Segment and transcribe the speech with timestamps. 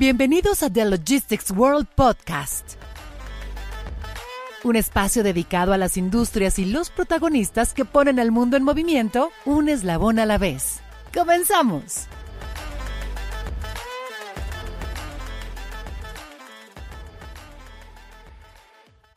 [0.00, 2.76] Bienvenidos a The Logistics World Podcast,
[4.64, 9.28] un espacio dedicado a las industrias y los protagonistas que ponen al mundo en movimiento
[9.44, 10.80] un eslabón a la vez.
[11.12, 12.06] ¡Comenzamos!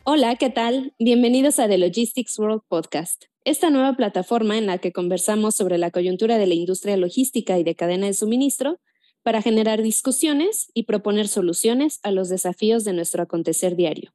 [0.03, 0.93] Hola, ¿qué tal?
[0.99, 5.91] Bienvenidos a The Logistics World Podcast, esta nueva plataforma en la que conversamos sobre la
[5.91, 8.81] coyuntura de la industria logística y de cadena de suministro
[9.23, 14.13] para generar discusiones y proponer soluciones a los desafíos de nuestro acontecer diario.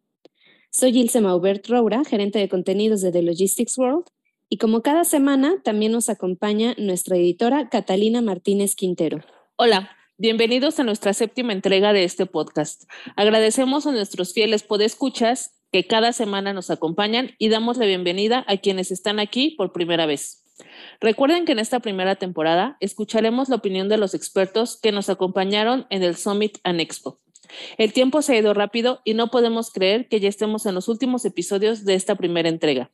[0.71, 4.05] Soy Ilse Maubert Roura, gerente de contenidos de The Logistics World,
[4.51, 9.25] y como cada semana también nos acompaña nuestra editora Catalina Martínez Quintero.
[9.57, 12.85] Hola, bienvenidos a nuestra séptima entrega de este podcast.
[13.17, 18.57] Agradecemos a nuestros fieles podescuchas que cada semana nos acompañan y damos la bienvenida a
[18.57, 20.48] quienes están aquí por primera vez.
[21.01, 25.87] Recuerden que en esta primera temporada escucharemos la opinión de los expertos que nos acompañaron
[25.91, 27.21] en el Summit and Expo.
[27.79, 30.89] El tiempo se ha ido rápido y no podemos creer que ya estemos en los
[30.89, 32.91] últimos episodios de esta primera entrega.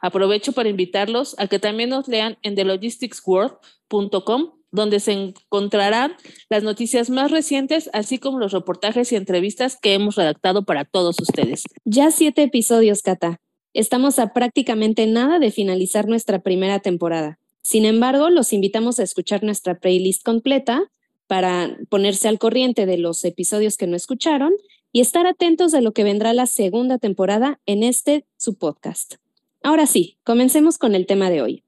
[0.00, 6.16] Aprovecho para invitarlos a que también nos lean en thelogisticsworld.com donde se encontrarán
[6.50, 11.18] las noticias más recientes, así como los reportajes y entrevistas que hemos redactado para todos
[11.20, 11.64] ustedes.
[11.84, 13.40] Ya siete episodios, Cata.
[13.76, 17.38] Estamos a prácticamente nada de finalizar nuestra primera temporada.
[17.60, 20.90] Sin embargo, los invitamos a escuchar nuestra playlist completa
[21.26, 24.54] para ponerse al corriente de los episodios que no escucharon
[24.92, 29.16] y estar atentos de lo que vendrá la segunda temporada en este su podcast.
[29.62, 31.62] Ahora sí, comencemos con el tema de hoy.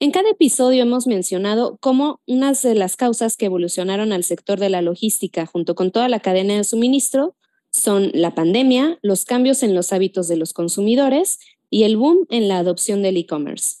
[0.00, 4.70] En cada episodio hemos mencionado cómo unas de las causas que evolucionaron al sector de
[4.70, 7.36] la logística junto con toda la cadena de suministro
[7.74, 12.46] son la pandemia, los cambios en los hábitos de los consumidores y el boom en
[12.46, 13.78] la adopción del e-commerce.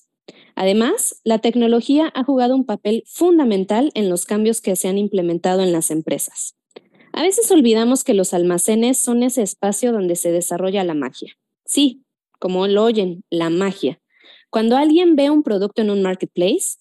[0.56, 5.62] Además, la tecnología ha jugado un papel fundamental en los cambios que se han implementado
[5.62, 6.56] en las empresas.
[7.12, 11.36] A veces olvidamos que los almacenes son ese espacio donde se desarrolla la magia.
[11.64, 12.02] Sí,
[12.40, 14.00] como lo oyen, la magia.
[14.50, 16.78] Cuando alguien ve un producto en un marketplace,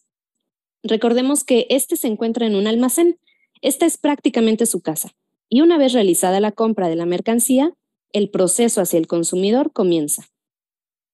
[0.82, 3.20] recordemos que este se encuentra en un almacén.
[3.62, 5.16] Esta es prácticamente su casa
[5.50, 7.74] y una vez realizada la compra de la mercancía,
[8.12, 10.28] el proceso hacia el consumidor comienza.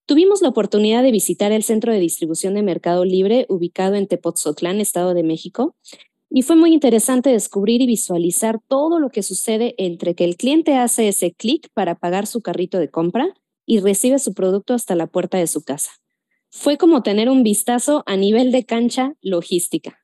[0.06, 4.80] Tuvimos la oportunidad de visitar el centro de distribución de Mercado Libre ubicado en Tepoztlán,
[4.80, 5.76] Estado de México,
[6.32, 10.76] y fue muy interesante descubrir y visualizar todo lo que sucede entre que el cliente
[10.76, 13.34] hace ese clic para pagar su carrito de compra
[13.66, 15.92] y recibe su producto hasta la puerta de su casa.
[16.50, 20.00] Fue como tener un vistazo a nivel de cancha logística.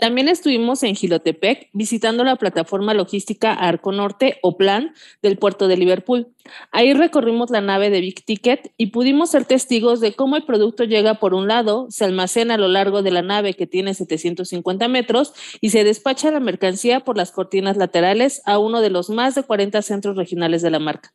[0.00, 5.76] También estuvimos en Gilotepec visitando la plataforma logística Arco Norte o Plan del puerto de
[5.76, 6.28] Liverpool.
[6.72, 10.84] Ahí recorrimos la nave de Big Ticket y pudimos ser testigos de cómo el producto
[10.84, 14.88] llega por un lado, se almacena a lo largo de la nave que tiene 750
[14.88, 19.34] metros y se despacha la mercancía por las cortinas laterales a uno de los más
[19.34, 21.12] de 40 centros regionales de la marca.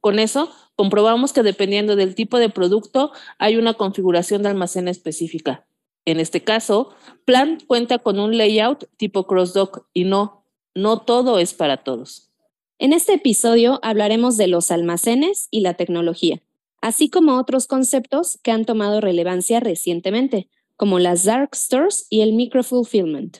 [0.00, 5.66] Con eso, comprobamos que dependiendo del tipo de producto, hay una configuración de almacén específica.
[6.04, 6.90] En este caso,
[7.24, 12.30] Plan cuenta con un layout tipo CrossDock y no, no todo es para todos.
[12.78, 16.42] En este episodio hablaremos de los almacenes y la tecnología,
[16.80, 22.32] así como otros conceptos que han tomado relevancia recientemente, como las dark stores y el
[22.32, 23.38] microfulfillment.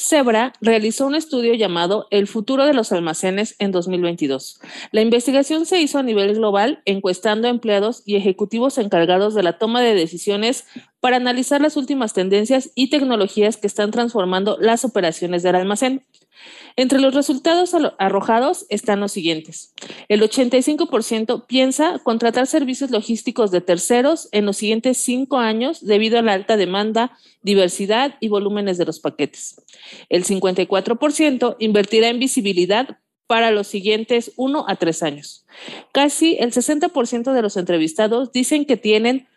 [0.00, 4.60] Zebra realizó un estudio llamado El futuro de los almacenes en 2022.
[4.92, 9.82] La investigación se hizo a nivel global encuestando empleados y ejecutivos encargados de la toma
[9.82, 10.66] de decisiones
[11.00, 16.04] para analizar las últimas tendencias y tecnologías que están transformando las operaciones del almacén.
[16.76, 19.74] Entre los resultados arrojados están los siguientes.
[20.08, 26.22] El 85% piensa contratar servicios logísticos de terceros en los siguientes cinco años debido a
[26.22, 29.60] la alta demanda, diversidad y volúmenes de los paquetes.
[30.08, 35.46] El 54% invertirá en visibilidad para los siguientes uno a tres años.
[35.92, 39.28] Casi el 60% de los entrevistados dicen que tienen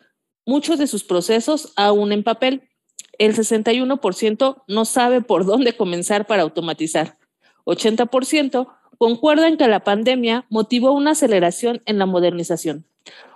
[0.45, 2.69] muchos de sus procesos aún en papel
[3.17, 7.17] el 61% no sabe por dónde comenzar para automatizar.
[7.65, 8.67] 80%
[8.97, 12.85] concuerdan que la pandemia motivó una aceleración en la modernización.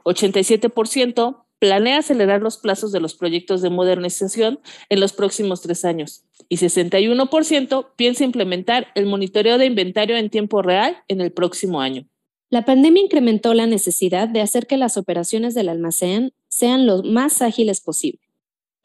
[0.03, 6.23] 87% planea acelerar los plazos de los proyectos de modernización en los próximos tres años
[6.49, 12.05] y 61% piensa implementar el monitoreo de inventario en tiempo real en el próximo año.
[12.49, 17.41] La pandemia incrementó la necesidad de hacer que las operaciones del almacén sean lo más
[17.41, 18.24] ágiles posible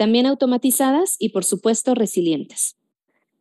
[0.00, 2.78] también automatizadas y por supuesto resilientes.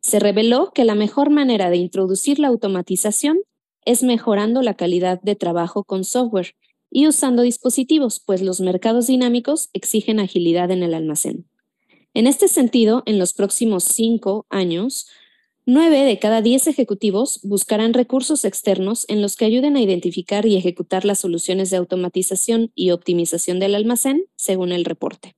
[0.02, 3.38] Se reveló que la mejor manera de introducir la automatización
[3.86, 6.54] es mejorando la calidad de trabajo con software
[6.90, 11.48] y usando dispositivos, pues los mercados dinámicos exigen agilidad en el almacén.
[12.12, 15.06] En este sentido, en los próximos cinco años,
[15.64, 20.56] Nueve de cada diez ejecutivos buscarán recursos externos en los que ayuden a identificar y
[20.56, 25.36] ejecutar las soluciones de automatización y optimización del almacén, según el reporte.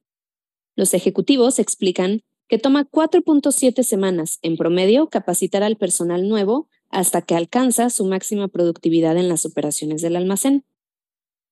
[0.74, 7.34] Los ejecutivos explican que toma 4.7 semanas en promedio capacitar al personal nuevo hasta que
[7.34, 10.64] alcanza su máxima productividad en las operaciones del almacén.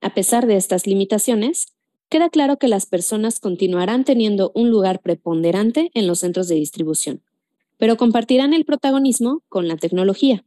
[0.03, 1.69] A pesar de estas limitaciones,
[2.11, 7.23] queda claro que las personas continuarán teniendo un lugar preponderante en los centros de distribución,
[7.79, 10.45] pero compartirán el protagonismo con la tecnología.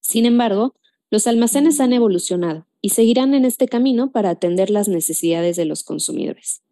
[0.00, 0.74] Sin embargo,
[1.10, 5.84] los almacenes han evolucionado y seguirán en este camino para atender las necesidades de los
[5.84, 6.62] consumidores.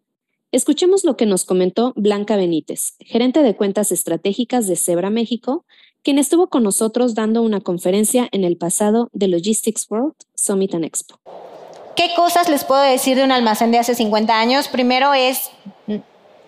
[0.53, 5.63] Escuchemos lo que nos comentó Blanca Benítez, gerente de cuentas estratégicas de Zebra México,
[6.03, 10.83] quien estuvo con nosotros dando una conferencia en el pasado de Logistics World Summit and
[10.83, 11.15] Expo.
[11.95, 14.67] ¿Qué cosas les puedo decir de un almacén de hace 50 años?
[14.67, 15.51] Primero es,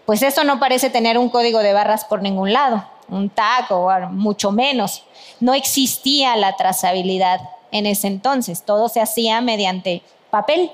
[0.06, 3.90] pues esto no parece tener un código de barras por ningún lado, un tag o
[4.10, 5.06] mucho menos.
[5.40, 7.40] No existía la trazabilidad
[7.72, 10.72] en ese entonces, todo se hacía mediante papel.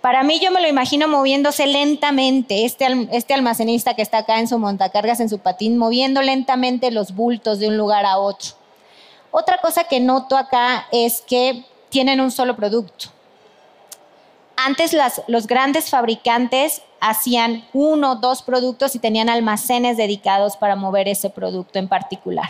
[0.00, 4.48] Para mí yo me lo imagino moviéndose lentamente, este, este almacenista que está acá en
[4.48, 8.52] su montacargas, en su patín, moviendo lentamente los bultos de un lugar a otro.
[9.30, 13.08] Otra cosa que noto acá es que tienen un solo producto.
[14.56, 21.08] Antes los grandes fabricantes hacían uno o dos productos y tenían almacenes dedicados para mover
[21.08, 22.48] ese producto en particular.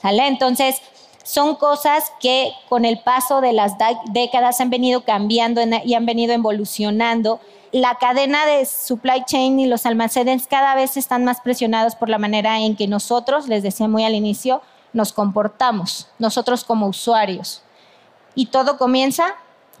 [0.00, 0.26] ¿Sale?
[0.26, 0.80] Entonces,
[1.30, 3.74] son cosas que con el paso de las
[4.06, 7.38] décadas han venido cambiando y han venido evolucionando.
[7.70, 12.18] La cadena de supply chain y los almacenes cada vez están más presionados por la
[12.18, 14.60] manera en que nosotros, les decía muy al inicio,
[14.92, 17.62] nos comportamos, nosotros como usuarios.
[18.34, 19.36] Y todo comienza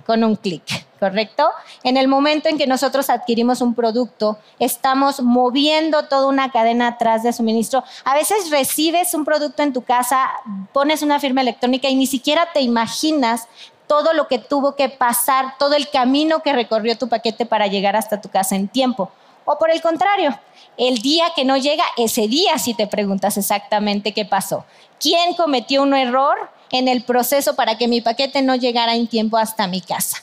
[0.06, 0.86] con un clic.
[1.00, 1.48] ¿Correcto?
[1.82, 7.22] En el momento en que nosotros adquirimos un producto, estamos moviendo toda una cadena atrás
[7.22, 7.82] de suministro.
[8.04, 10.30] A veces recibes un producto en tu casa,
[10.72, 13.48] pones una firma electrónica y ni siquiera te imaginas
[13.88, 17.96] todo lo que tuvo que pasar, todo el camino que recorrió tu paquete para llegar
[17.96, 19.10] hasta tu casa en tiempo.
[19.46, 20.38] O por el contrario,
[20.76, 24.64] el día que no llega, ese día si te preguntas exactamente qué pasó.
[25.00, 29.38] ¿Quién cometió un error en el proceso para que mi paquete no llegara en tiempo
[29.38, 30.18] hasta mi casa?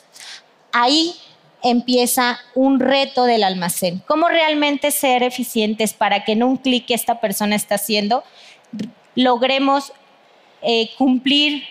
[0.72, 1.14] Ahí
[1.62, 4.02] empieza un reto del almacén.
[4.06, 8.22] ¿Cómo realmente ser eficientes para que en un clic que esta persona está haciendo
[9.14, 9.92] logremos
[10.62, 11.64] eh, cumplir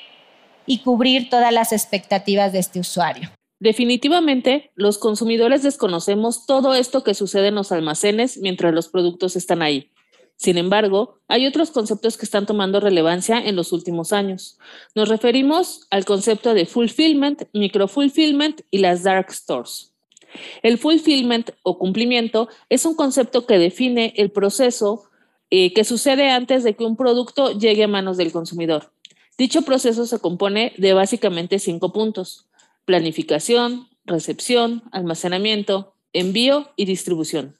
[0.65, 3.31] y cubrir todas las expectativas de este usuario?
[3.59, 9.61] Definitivamente, los consumidores desconocemos todo esto que sucede en los almacenes mientras los productos están
[9.61, 9.89] ahí.
[10.37, 14.59] Sin embargo, hay otros conceptos que están tomando relevancia en los últimos años.
[14.93, 19.93] Nos referimos al concepto de fulfillment, microfulfillment y las dark stores.
[20.61, 25.09] El fulfillment o cumplimiento es un concepto que define el proceso
[25.49, 28.91] eh, que sucede antes de que un producto llegue a manos del consumidor.
[29.37, 32.45] Dicho proceso se compone de básicamente cinco puntos.
[32.85, 37.57] Planificación, recepción, almacenamiento, envío y distribución.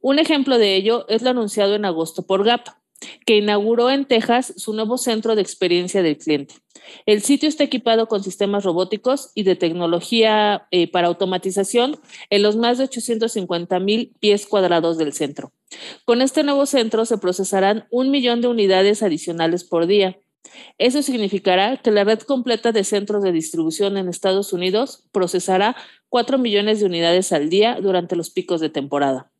[0.00, 2.64] Un ejemplo de ello es lo anunciado en agosto por Gap,
[3.24, 6.54] que inauguró en Texas su nuevo centro de experiencia del cliente.
[7.04, 11.98] El sitio está equipado con sistemas robóticos y de tecnología eh, para automatización
[12.30, 15.52] en los más de 850 mil pies cuadrados del centro.
[16.04, 20.18] Con este nuevo centro se procesarán un millón de unidades adicionales por día.
[20.78, 25.76] Eso significará que la red completa de centros de distribución en Estados Unidos procesará
[26.08, 29.32] 4 millones de unidades al día durante los picos de temporada.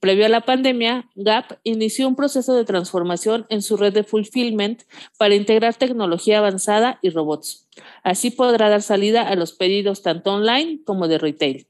[0.00, 4.82] Previo a la pandemia, Gap inició un proceso de transformación en su red de fulfillment
[5.16, 7.68] para integrar tecnología avanzada y robots.
[8.02, 11.66] Así podrá dar salida a los pedidos tanto online como de retail.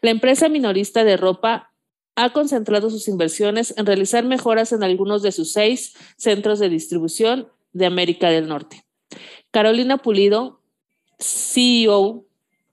[0.00, 1.72] La empresa minorista de ropa
[2.14, 7.48] ha concentrado sus inversiones en realizar mejoras en algunos de sus seis centros de distribución
[7.72, 8.84] de América del Norte.
[9.50, 10.62] Carolina Pulido,
[11.18, 12.24] CEO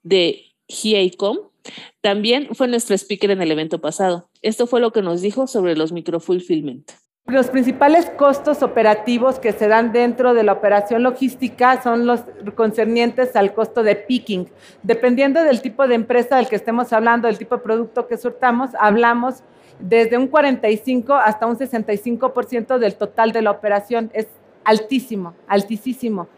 [0.02, 1.50] de GIACOM,
[2.00, 4.28] también fue nuestro speaker en el evento pasado.
[4.42, 6.90] Esto fue lo que nos dijo sobre los microfulfillment.
[7.26, 12.20] Los principales costos operativos que se dan dentro de la operación logística son los
[12.54, 14.50] concernientes al costo de picking.
[14.82, 18.70] Dependiendo del tipo de empresa del que estemos hablando, del tipo de producto que surtamos,
[18.78, 19.42] hablamos
[19.78, 24.10] desde un 45 hasta un 65% del total de la operación.
[24.12, 24.26] Es
[24.62, 26.28] altísimo, altísimo.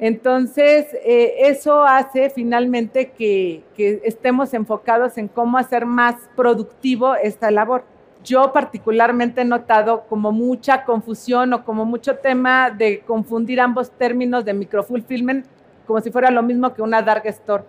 [0.00, 3.62] Entonces, eh, eso hace finalmente que,
[4.02, 7.84] estemos enfocados en cómo hacer más productivo esta labor.
[8.24, 14.44] Yo particularmente he notado como mucha confusión o como mucho tema de confundir ambos términos
[14.44, 15.46] de microfulfillment
[15.86, 17.64] como si fuera lo mismo que una dark store.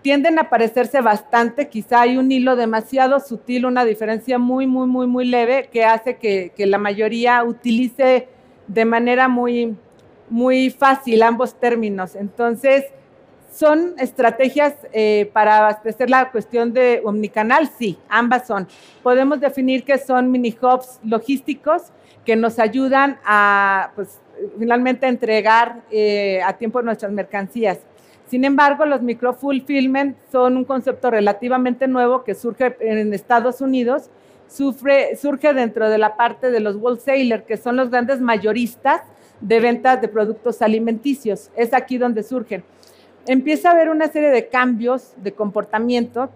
[0.00, 5.06] Tienden a parecerse bastante, quizá hay un hilo demasiado sutil, una diferencia muy, muy, muy,
[5.06, 8.26] muy leve que hace que, que la mayoría utilice
[8.66, 9.76] de manera muy,
[10.32, 12.16] muy fácil ambos términos.
[12.16, 12.86] Entonces,
[13.52, 17.68] ¿Son estrategias eh, para abastecer la cuestión de omnicanal?
[17.78, 18.66] Sí, ambas son.
[19.02, 21.92] Podemos definir que son mini hubs logísticos
[22.24, 24.20] que nos ayudan a, pues,
[24.58, 27.80] finalmente entregar eh, a tiempo nuestras mercancías.
[28.26, 34.08] Sin embargo, los microfulfillment son un concepto relativamente nuevo que surge en Estados Unidos,
[34.48, 39.02] surge dentro de la parte de los wholesalers, que son los grandes mayoristas
[39.42, 41.50] de ventas de productos alimenticios.
[41.54, 42.64] Es aquí donde surgen
[43.26, 46.30] empieza a haber una serie de cambios de comportamiento.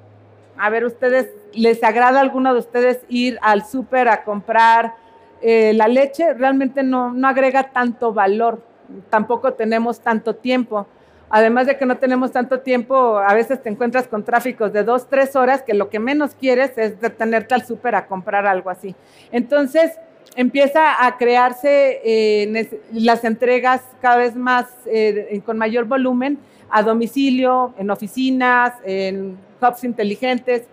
[0.58, 4.94] A ver, ustedes, ¿les agrada a alguno de ustedes ir al súper a comprar
[5.42, 6.34] eh, la leche?
[6.34, 8.62] Realmente no, no agrega tanto valor,
[9.10, 10.86] tampoco tenemos tanto tiempo.
[11.28, 15.08] Además de que no tenemos tanto tiempo, a veces te encuentras con tráficos de dos,
[15.08, 18.94] tres horas, que lo que menos quieres es detenerte al súper a comprar algo así.
[19.32, 19.98] Entonces,
[20.34, 26.38] empieza a crearse eh, las entregas cada vez más eh, con mayor volumen
[26.70, 30.64] a domicilio, en oficinas, en hubs inteligentes.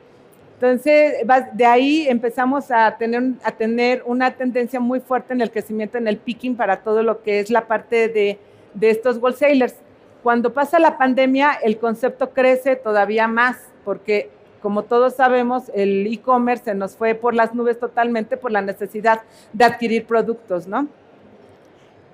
[0.56, 1.16] Entonces,
[1.54, 6.08] de ahí empezamos a tener, a tener una tendencia muy fuerte en el crecimiento, en
[6.08, 8.40] el picking para todo lo que es la parte de,
[8.74, 9.76] de estos wholesalers.
[10.24, 14.30] Cuando pasa la pandemia, el concepto crece todavía más, porque
[14.64, 19.22] como todos sabemos, el e-commerce se nos fue por las nubes totalmente por la necesidad
[19.54, 20.88] de adquirir productos, ¿no?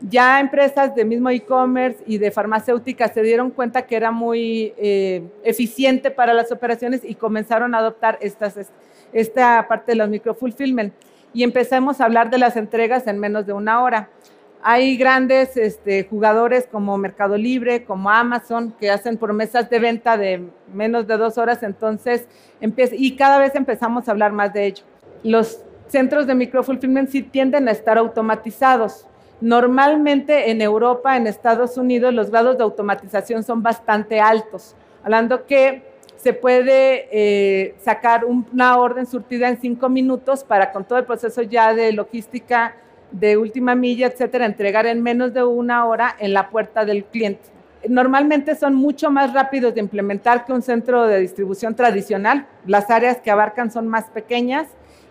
[0.01, 5.23] ya empresas de mismo e-commerce y de farmacéuticas se dieron cuenta que era muy eh,
[5.43, 8.55] eficiente para las operaciones y comenzaron a adoptar estas,
[9.11, 10.93] esta parte de los microfulfillment.
[11.33, 14.09] Y empezamos a hablar de las entregas en menos de una hora.
[14.61, 20.49] Hay grandes este, jugadores como Mercado Libre, como Amazon, que hacen promesas de venta de
[20.73, 22.27] menos de dos horas, entonces,
[22.91, 24.83] y cada vez empezamos a hablar más de ello.
[25.23, 29.05] Los centros de microfulfillment sí tienden a estar automatizados
[29.41, 35.83] Normalmente en Europa, en Estados Unidos, los grados de automatización son bastante altos, hablando que
[36.17, 41.41] se puede eh, sacar una orden surtida en cinco minutos para con todo el proceso
[41.41, 42.75] ya de logística
[43.11, 47.49] de última milla, etcétera, entregar en menos de una hora en la puerta del cliente.
[47.87, 52.45] Normalmente son mucho más rápidos de implementar que un centro de distribución tradicional.
[52.65, 54.67] Las áreas que abarcan son más pequeñas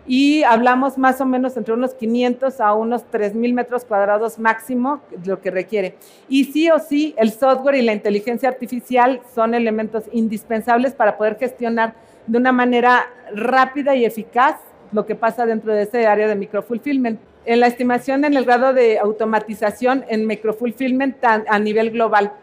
[0.06, 5.40] y hablamos más o menos entre unos 500 a unos 3.000 metros cuadrados máximo, lo
[5.40, 5.96] que requiere.
[6.28, 11.36] Y sí o sí, el software y la inteligencia artificial son elementos indispensables para poder
[11.38, 11.94] gestionar
[12.26, 14.56] de una manera rápida y eficaz
[14.92, 17.20] lo que pasa dentro de ese área de microfulfillment.
[17.48, 22.34] En la estimación en el grado de automatización en microfulfillment a nivel global,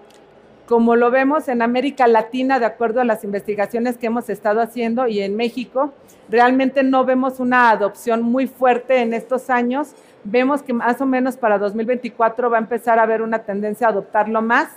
[0.65, 5.05] como lo vemos en América Latina, de acuerdo a las investigaciones que hemos estado haciendo
[5.05, 5.93] y en México,
[6.27, 9.93] realmente no vemos una adopción muy fuerte en estos años.
[10.23, 13.91] Vemos que más o menos para 2024 va a empezar a haber una tendencia a
[13.91, 14.69] adoptarlo más.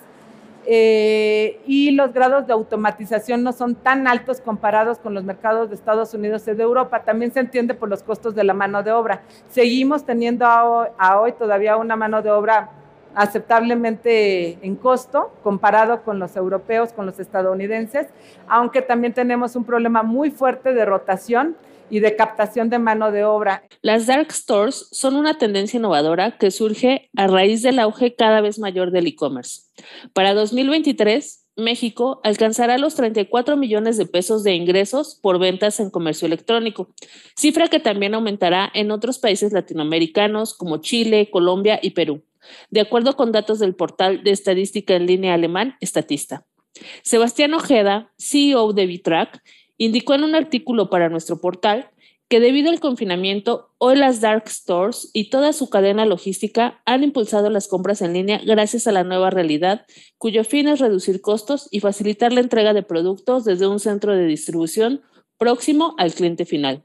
[0.70, 5.74] Eh, y los grados de automatización no son tan altos comparados con los mercados de
[5.74, 7.04] Estados Unidos y de Europa.
[7.04, 9.22] También se entiende por los costos de la mano de obra.
[9.48, 12.68] Seguimos teniendo a hoy todavía una mano de obra
[13.14, 18.08] aceptablemente en costo comparado con los europeos, con los estadounidenses,
[18.46, 21.56] aunque también tenemos un problema muy fuerte de rotación
[21.90, 23.62] y de captación de mano de obra.
[23.82, 28.58] Las dark stores son una tendencia innovadora que surge a raíz del auge cada vez
[28.58, 29.62] mayor del e-commerce.
[30.12, 36.26] Para 2023, México alcanzará los 34 millones de pesos de ingresos por ventas en comercio
[36.26, 36.90] electrónico,
[37.36, 42.22] cifra que también aumentará en otros países latinoamericanos como Chile, Colombia y Perú
[42.70, 46.46] de acuerdo con datos del portal de estadística en línea alemán Statista.
[47.02, 49.42] Sebastián Ojeda, CEO de Bitrack,
[49.78, 51.90] indicó en un artículo para nuestro portal
[52.28, 57.48] que debido al confinamiento, hoy las dark stores y toda su cadena logística han impulsado
[57.48, 59.86] las compras en línea gracias a la nueva realidad,
[60.18, 64.26] cuyo fin es reducir costos y facilitar la entrega de productos desde un centro de
[64.26, 65.00] distribución
[65.38, 66.84] próximo al cliente final.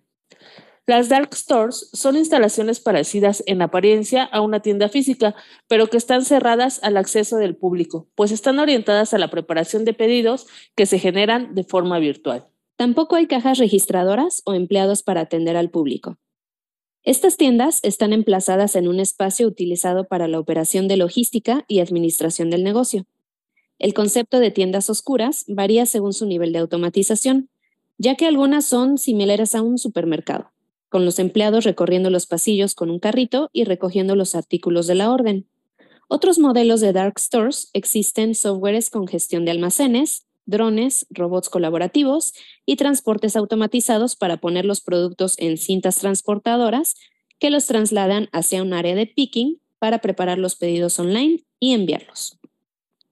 [0.85, 5.33] Las dark stores son instalaciones parecidas en apariencia a una tienda física,
[5.67, 9.93] pero que están cerradas al acceso del público, pues están orientadas a la preparación de
[9.93, 10.45] pedidos
[10.75, 12.52] que se generan de forma virtual.
[12.75, 16.18] Tampoco hay cajas registradoras o empleados para atender al público.
[17.03, 22.50] Estas tiendas están emplazadas en un espacio utilizado para la operación de logística y administración
[22.50, 23.06] del negocio.
[23.80, 27.50] El concepto de tiendas oscuras varía según su nivel de automatización,
[27.98, 30.53] ya que algunas son similares a un supermercado
[30.94, 35.10] con los empleados recorriendo los pasillos con un carrito y recogiendo los artículos de la
[35.10, 35.48] orden.
[36.08, 42.33] Otros modelos de dark stores existen softwares con gestión de almacenes, drones, robots colaborativos
[42.65, 46.95] y transportes automatizados para poner los productos en cintas transportadoras
[47.39, 52.39] que los trasladan hacia un área de picking para preparar los pedidos online y enviarlos.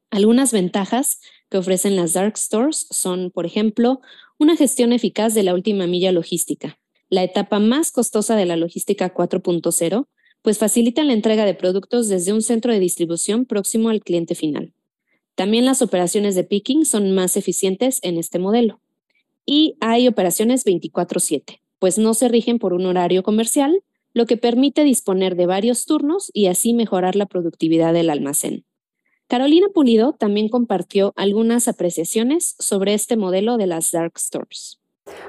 [0.09, 1.19] Algunas ventajas
[1.49, 4.01] que ofrecen las dark stores son, por ejemplo,
[4.37, 9.13] una gestión eficaz de la última milla logística, la etapa más costosa de la logística
[9.13, 10.07] 4.0,
[10.41, 14.73] pues facilitan la entrega de productos desde un centro de distribución próximo al cliente final.
[15.35, 18.79] También las operaciones de picking son más eficientes en este modelo.
[19.45, 23.83] Y hay operaciones 24/7, pues no se rigen por un horario comercial,
[24.13, 28.65] lo que permite disponer de varios turnos y así mejorar la productividad del almacén.
[29.27, 34.81] Carolina Pulido también compartió algunas apreciaciones sobre este modelo de las dark stores.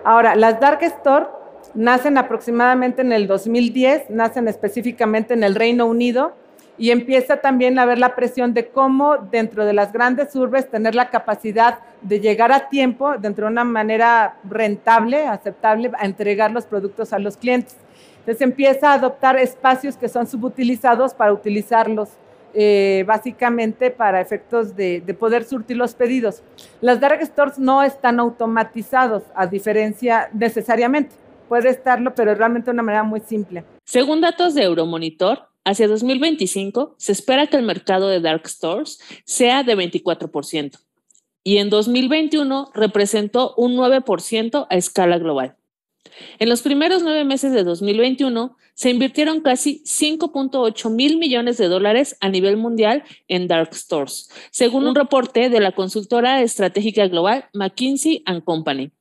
[0.05, 1.29] Ahora, las dark stores
[1.75, 6.35] nacen aproximadamente en el 2010, nacen específicamente en el Reino Unido
[6.79, 10.95] y empieza también a ver la presión de cómo dentro de las grandes urbes tener
[10.95, 16.65] la capacidad de llegar a tiempo, dentro de una manera rentable, aceptable, a entregar los
[16.65, 17.77] productos a los clientes.
[18.21, 22.11] Entonces empieza a adoptar espacios que son subutilizados para utilizarlos
[22.55, 26.43] eh, básicamente para efectos de, de, poder surtir los pedidos.
[26.83, 31.15] Las dark stores no están automatizados, a diferencia necesariamente.
[31.49, 33.65] Puede estarlo, pero realmente de una manera muy simple.
[33.85, 39.63] Según datos de Euromonitor, hacia 2025 se espera que el mercado de dark stores sea
[39.63, 40.79] de 24%
[41.45, 45.57] y en 2021 representó un 9% a escala global.
[46.39, 52.17] En los primeros nueve meses de 2021 se invirtieron casi 5.8 mil millones de dólares
[52.21, 58.23] a nivel mundial en dark stores, según un reporte de la consultora estratégica global McKinsey⁇
[58.45, 58.93] Company.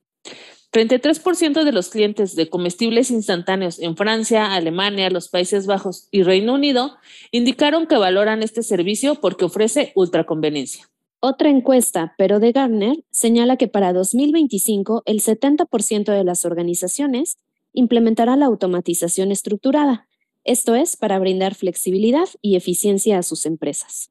[0.71, 6.53] 33% de los clientes de comestibles instantáneos en Francia, Alemania, los Países Bajos y Reino
[6.53, 6.95] Unido
[7.31, 10.89] indicaron que valoran este servicio porque ofrece ultraconveniencia.
[11.19, 17.37] Otra encuesta, pero de Gartner, señala que para 2025 el 70% de las organizaciones
[17.73, 20.07] implementará la automatización estructurada,
[20.43, 24.09] esto es, para brindar flexibilidad y eficiencia a sus empresas.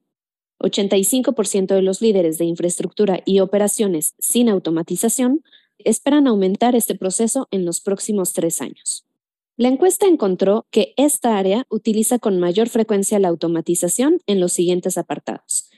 [0.61, 5.43] 85% de los líderes de infraestructura y operaciones sin automatización
[5.85, 9.07] esperan aumentar este proceso en los próximos tres años.
[9.57, 14.97] La encuesta encontró que esta área utiliza con mayor frecuencia la automatización en los siguientes
[14.99, 15.71] apartados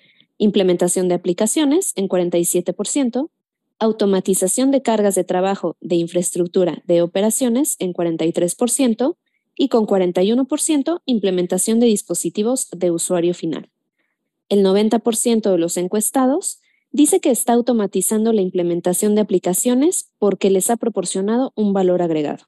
[0.43, 3.31] implementación de aplicaciones en 47%,
[3.79, 9.17] automatización de cargas de trabajo de infraestructura de operaciones en 43%
[9.55, 13.71] y con 41% implementación de dispositivos de usuario final.
[14.49, 16.61] El 90% de los encuestados
[16.93, 22.45] dice que está automatizando la implementación de aplicaciones porque les ha proporcionado un valor agregado.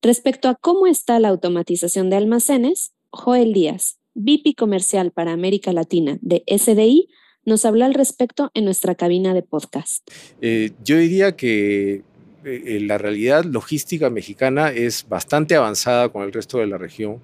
[0.00, 6.18] Respecto a cómo está la automatización de almacenes, Joel Díaz, VP Comercial para América Latina
[6.22, 7.08] de SDI,
[7.44, 10.08] nos habló al respecto en nuestra cabina de podcast.
[10.40, 12.02] Eh, yo diría que
[12.44, 17.20] eh, la realidad logística mexicana es bastante avanzada con el resto de la región,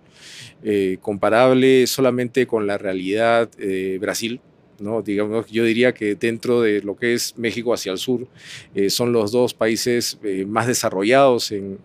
[0.65, 3.51] eh, comparable solamente con la realidad
[4.01, 4.41] Brasil.
[4.79, 5.03] ¿No?
[5.03, 8.27] Digamos, yo diría que dentro de lo que es México hacia el sur,
[8.89, 11.79] son los dos países más desarrollados en,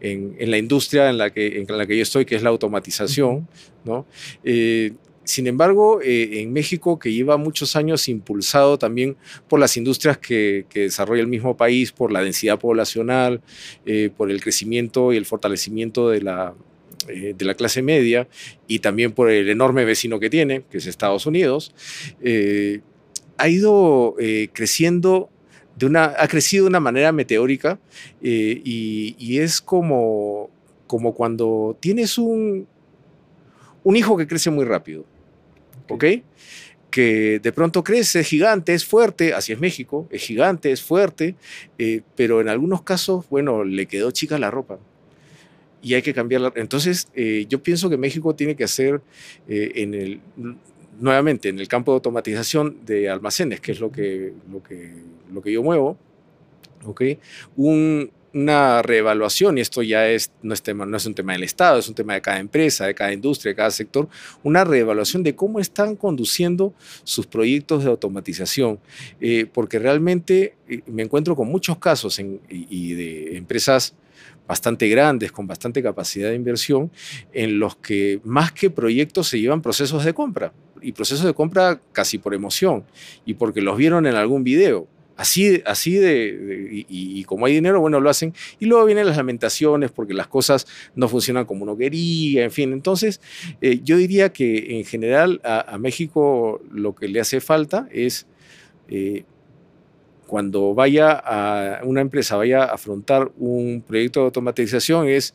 [0.00, 3.48] en, la industria en la, que, en la que yo estoy, que es la automatización.
[3.84, 4.06] ¿no?
[4.44, 4.92] Eh,
[5.24, 9.16] sin embargo, eh, en México, que lleva muchos años impulsado también
[9.48, 13.40] por las industrias que, desarrolla el mismo país, por la densidad poblacional,
[13.86, 16.54] eh, por el crecimiento y el fortalecimiento de la,
[17.06, 18.28] de la clase media
[18.66, 21.74] y también por el enorme vecino que tiene, que es Estados Unidos,
[23.36, 24.16] ha ido
[24.52, 25.30] creciendo
[25.96, 27.78] ha crecido de una manera meteórica
[28.22, 30.50] eh, y, es como,
[30.86, 32.66] como cuando tienes un,
[33.82, 35.04] un hijo que crece muy rápido,
[35.88, 36.04] ¿ok?
[36.90, 41.36] Que de pronto crece, es gigante, es fuerte, así es México, es gigante, es fuerte,
[41.78, 44.78] eh, pero en algunos casos, bueno, le quedó chica la ropa
[45.82, 46.52] y hay que cambiarla.
[46.56, 49.00] Entonces, eh, yo pienso que México tiene que hacer
[49.48, 50.20] en el
[51.00, 54.92] nuevamente en el campo de automatización de almacenes, que es lo que, lo que,
[55.32, 55.96] lo que yo muevo,
[56.84, 57.18] ¿okay?
[57.56, 61.78] una reevaluación, y esto ya es no, es tema, no es un tema del Estado,
[61.78, 64.08] es un tema de cada empresa, de cada industria, de cada sector,
[64.42, 68.78] una reevaluación de cómo están conduciendo sus proyectos de automatización,
[69.20, 73.94] eh, porque realmente eh, me encuentro con muchos casos y de empresas
[74.46, 76.90] bastante grandes, con bastante capacidad de inversión,
[77.32, 81.80] en los que más que proyectos se llevan procesos de compra y procesos de compra
[81.92, 82.84] casi por emoción
[83.24, 84.88] y porque los vieron en algún video.
[85.20, 88.32] Así, así de, y, como hay dinero, bueno, lo hacen.
[88.58, 92.72] Y luego vienen las lamentaciones porque las cosas no funcionan como uno quería, en fin.
[92.72, 93.20] Entonces,
[93.60, 98.26] eh, yo diría que en general a, México lo que le hace falta es,
[98.88, 99.24] eh,
[100.30, 105.34] cuando vaya a una empresa, vaya a afrontar un proyecto de automatización, es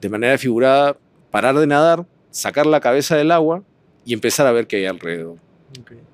[0.00, 0.96] de manera figurada
[1.30, 3.62] parar de nadar, sacar la cabeza del agua
[4.06, 5.36] y empezar a ver qué hay alrededor.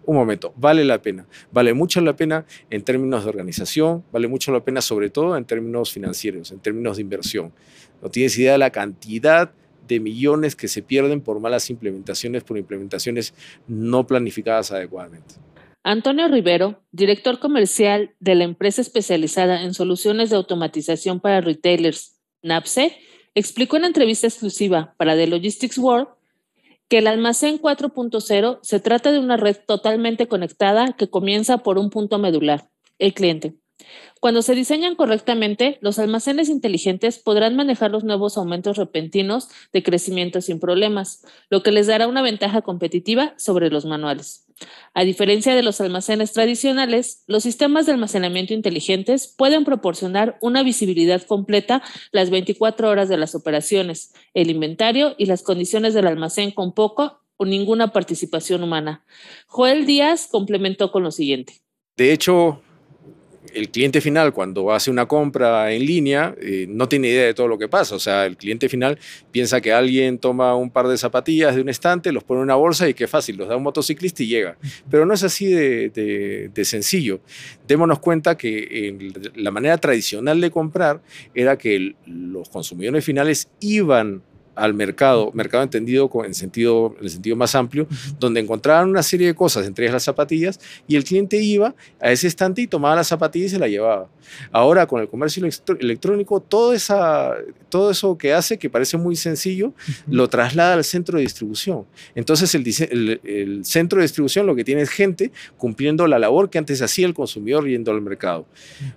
[0.05, 1.27] Un momento, vale la pena.
[1.53, 5.45] Vale mucho la pena en términos de organización, vale mucho la pena sobre todo en
[5.45, 7.53] términos financieros, en términos de inversión.
[8.03, 9.53] No tienes idea de la cantidad
[9.87, 13.33] de millones que se pierden por malas implementaciones, por implementaciones
[13.69, 15.37] no planificadas adecuadamente.
[15.85, 22.97] Antonio Rivero, director comercial de la empresa especializada en soluciones de automatización para retailers, NAPSE,
[23.35, 26.09] explicó en entrevista exclusiva para The Logistics World
[26.88, 31.90] que el almacén 4.0 se trata de una red totalmente conectada que comienza por un
[31.90, 32.68] punto medular,
[32.99, 33.55] el cliente.
[34.21, 40.40] Cuando se diseñan correctamente, los almacenes inteligentes podrán manejar los nuevos aumentos repentinos de crecimiento
[40.40, 44.47] sin problemas, lo que les dará una ventaja competitiva sobre los manuales.
[44.95, 51.23] A diferencia de los almacenes tradicionales, los sistemas de almacenamiento inteligentes pueden proporcionar una visibilidad
[51.23, 56.73] completa las 24 horas de las operaciones, el inventario y las condiciones del almacén con
[56.73, 59.05] poco o ninguna participación humana.
[59.47, 61.55] Joel Díaz complementó con lo siguiente.
[61.97, 62.62] De hecho,
[63.55, 67.49] el cliente final cuando hace una compra en línea eh, no tiene idea de todo
[67.49, 67.95] lo que pasa.
[67.95, 68.99] O sea, el cliente final
[69.31, 72.55] piensa que alguien toma un par de zapatillas de un estante, los pone en una
[72.55, 74.57] bolsa y qué fácil, los da un motociclista y llega.
[74.91, 77.21] Pero no es así de, sencillo.
[77.67, 81.03] Démonos cuenta que la manera tradicional de comprar
[81.35, 84.23] era que los consumidores finales iban
[84.55, 87.87] al mercado, mercado entendido en, sentido, en el sentido más amplio,
[88.19, 92.12] donde encontraban una serie de cosas, entre ellas las zapatillas, y el cliente iba a
[92.12, 94.09] ese estante y tomaba las zapatillas y se la llevaba.
[94.51, 95.47] Ahora, con el comercio
[95.79, 97.35] electrónico, todo, esa,
[97.69, 99.73] todo eso que hace, que parece muy sencillo,
[100.07, 101.85] lo traslada al centro de distribución.
[102.15, 106.59] Entonces, el, el, centro de distribución lo que tiene es gente cumpliendo la labor que
[106.59, 108.47] antes hacía el consumidor yendo al mercado.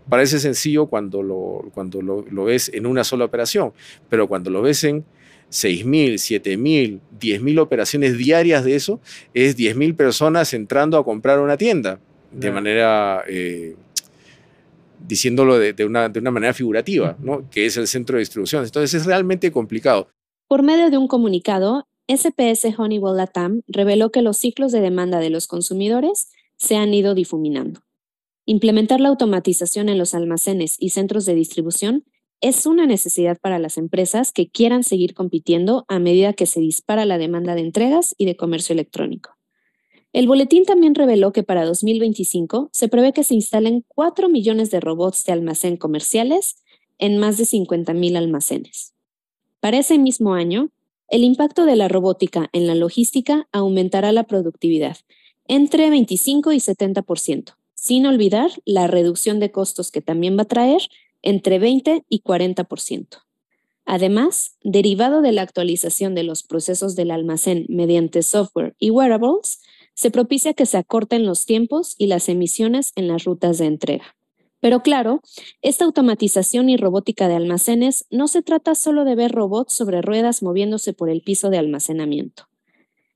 [0.10, 3.74] Parece sencillo cuando lo, cuando lo, lo ves en una sola operación,
[4.10, 5.06] pero cuando lo ves en
[5.52, 9.00] 6.000, 7.000, 10.000 operaciones diarias de eso,
[9.34, 12.00] es 10.000 personas entrando a comprar una tienda,
[12.32, 13.76] de manera, eh,
[15.08, 17.50] diciéndolo de, una, de, una, manera figurativa, ¿no?
[17.50, 18.64] que es el centro de distribución.
[18.64, 20.10] Entonces es realmente complicado.
[20.48, 25.32] Por medio de un comunicado, SPS Honeywell Latam reveló que los ciclos de demanda de
[25.32, 27.82] los consumidores se han ido difuminando.
[28.46, 32.04] Implementar la automatización en los almacenes y centros de distribución
[32.42, 37.06] es una necesidad para las empresas que quieran seguir compitiendo a medida que se dispara
[37.06, 39.32] la demanda de entregas y de comercio electrónico.
[40.14, 44.80] El boletín también reveló que para 2025 se prevé que se instalen 4 millones de
[44.80, 46.64] robots de almacén comerciales
[47.00, 48.94] en más de 50.000 almacenes.
[49.60, 50.70] Para ese mismo año,
[51.10, 54.98] el impacto de la robótica en la logística aumentará la productividad
[55.48, 60.82] entre 25 y 70%, sin olvidar la reducción de costos que también va a traer
[61.26, 63.26] entre 20 y 40%.
[63.86, 69.60] Además, derivado de la actualización de los procesos del almacén mediante software y wearables,
[69.94, 74.16] se propicia que se acorten los tiempos y las emisiones en las rutas de entrega.
[74.60, 75.22] Pero claro,
[75.62, 80.42] esta automatización y robótica de almacenes no se trata solo de ver robots sobre ruedas
[80.42, 82.48] moviéndose por el piso de almacenamiento.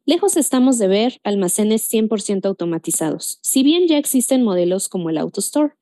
[0.06, 5.74] Lejos estamos de ver almacenes 100% automatizados, si bien ya existen modelos como el AutoStore.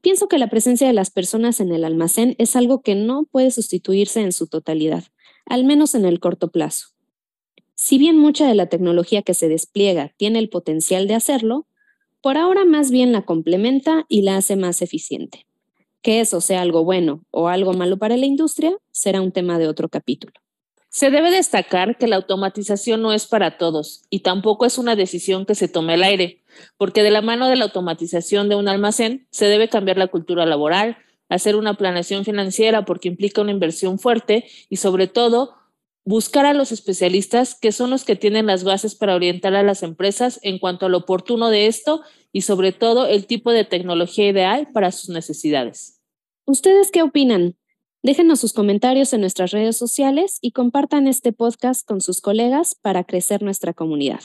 [0.00, 3.50] Pienso que la presencia de las personas en el almacén es algo que no puede
[3.50, 5.04] sustituirse en su totalidad,
[5.46, 6.88] al menos en el corto plazo.
[7.74, 11.66] Si bien mucha de la tecnología que se despliega tiene el potencial de hacerlo,
[12.20, 15.46] por ahora más bien la complementa y la hace más eficiente.
[16.02, 19.68] Que eso sea algo bueno o algo malo para la industria será un tema de
[19.68, 20.32] otro capítulo.
[20.90, 25.44] Se debe destacar que la automatización no es para todos y tampoco es una decisión
[25.44, 26.42] que se tome al aire,
[26.78, 30.46] porque de la mano de la automatización de un almacén se debe cambiar la cultura
[30.46, 30.96] laboral,
[31.28, 35.56] hacer una planeación financiera porque implica una inversión fuerte y sobre todo
[36.06, 39.82] buscar a los especialistas que son los que tienen las bases para orientar a las
[39.82, 42.00] empresas en cuanto a lo oportuno de esto
[42.32, 46.00] y sobre todo el tipo de tecnología ideal para sus necesidades.
[46.46, 47.57] ¿Ustedes qué opinan?
[48.02, 53.02] Déjenos sus comentarios en nuestras redes sociales y compartan este podcast con sus colegas para
[53.02, 54.20] crecer nuestra comunidad.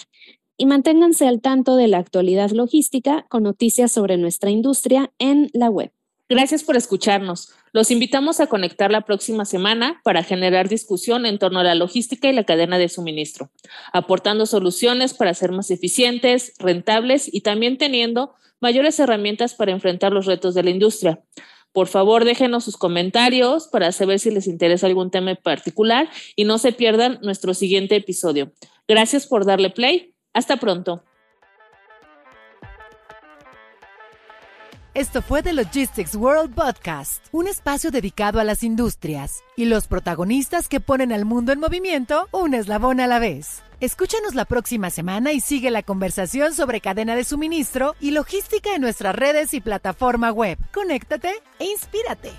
[0.57, 5.71] Y manténganse al tanto de la actualidad logística con noticias sobre nuestra industria en la
[5.71, 5.91] web.
[6.29, 7.51] Gracias por escucharnos.
[7.73, 12.29] Los invitamos a conectar la próxima semana para generar discusión en torno a la logística
[12.29, 13.49] y la cadena de suministro,
[13.91, 20.27] aportando soluciones para ser más eficientes, rentables y también teniendo mayores herramientas para enfrentar los
[20.27, 21.23] retos de la industria.
[21.73, 26.45] Por favor, déjenos sus comentarios para saber si les interesa algún tema en particular y
[26.45, 28.53] no se pierdan nuestro siguiente episodio.
[28.87, 30.13] Gracias por darle play.
[30.33, 31.03] Hasta pronto.
[34.93, 40.67] Esto fue The Logistics World Podcast, un espacio dedicado a las industrias y los protagonistas
[40.67, 43.62] que ponen al mundo en movimiento un eslabón a la vez.
[43.83, 48.81] Escúchanos la próxima semana y sigue la conversación sobre cadena de suministro y logística en
[48.81, 50.57] nuestras redes y plataforma web.
[50.73, 52.31] Conéctate e inspírate.